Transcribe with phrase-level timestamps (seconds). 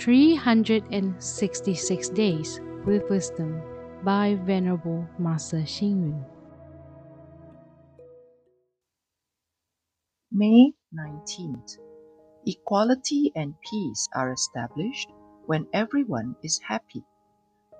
[0.00, 3.60] 366 Days with Wisdom
[4.02, 6.24] by Venerable Master Hsing Yun.
[10.32, 11.76] May 19th.
[12.46, 15.10] Equality and peace are established
[15.44, 17.04] when everyone is happy.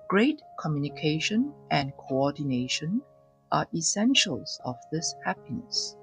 [0.07, 3.01] Great communication and coordination
[3.51, 5.95] are essentials of this happiness.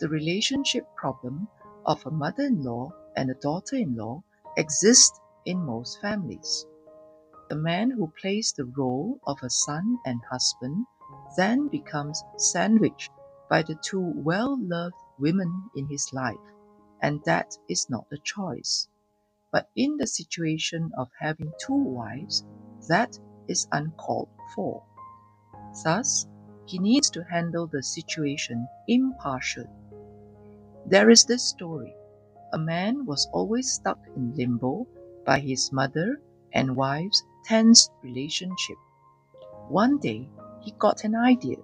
[0.00, 1.48] The relationship problem
[1.86, 4.22] of a mother in law and a daughter in law
[4.58, 5.18] exists
[5.50, 6.64] in most families.
[7.48, 10.86] The man who plays the role of a son and husband
[11.36, 13.10] then becomes sandwiched
[13.48, 16.46] by the two well loved women in his life,
[17.02, 18.88] and that is not a choice.
[19.50, 22.44] But in the situation of having two wives,
[22.88, 24.84] that is uncalled for.
[25.82, 26.28] Thus,
[26.66, 29.66] he needs to handle the situation impartially.
[30.86, 31.92] There is this story.
[32.52, 34.86] A man was always stuck in limbo
[35.24, 36.20] by his mother
[36.52, 38.76] and wife's tense relationship.
[39.68, 40.28] One day,
[40.60, 41.58] he got an idea.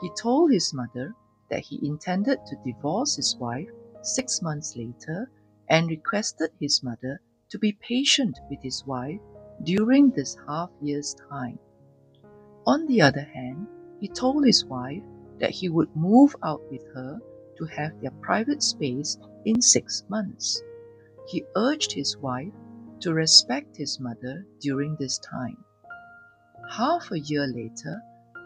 [0.00, 1.14] He told his mother
[1.50, 3.68] that he intended to divorce his wife
[4.02, 5.30] six months later
[5.68, 9.20] and requested his mother to be patient with his wife
[9.62, 11.58] during this half year's time.
[12.66, 13.66] On the other hand,
[14.00, 15.02] he told his wife
[15.38, 17.18] that he would move out with her
[17.56, 20.62] to have their private space in six months.
[21.26, 22.52] He urged his wife
[23.00, 25.64] to respect his mother during this time.
[26.70, 28.02] Half a year later,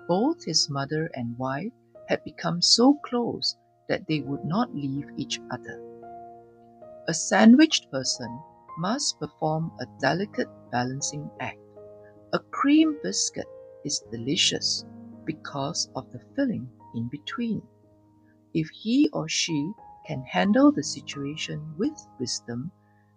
[0.08, 1.72] both his mother and wife
[2.08, 3.56] had become so close
[3.88, 5.80] that they would not leave each other.
[7.08, 8.40] A sandwiched person
[8.78, 11.58] must perform a delicate balancing act.
[12.32, 13.46] A cream biscuit
[13.84, 14.84] is delicious
[15.24, 17.62] because of the filling in between.
[18.54, 19.72] If he or she
[20.06, 22.70] can handle the situation with wisdom,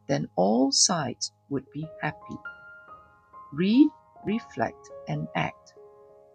[0.08, 2.38] then all sides would be happy.
[3.54, 3.88] Read,
[4.26, 5.74] reflect, and act.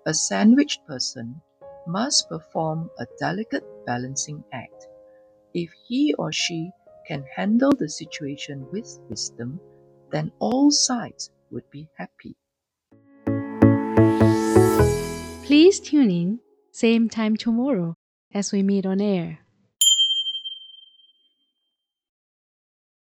[0.06, 1.40] A sandwiched person
[1.86, 4.88] must perform a delicate balancing act.
[5.54, 6.70] If he or she
[7.06, 9.60] can handle the situation with wisdom,
[10.10, 12.36] then all sides would be happy.
[15.44, 16.40] Please tune in,
[16.70, 17.96] same time tomorrow
[18.32, 19.40] as we meet on air.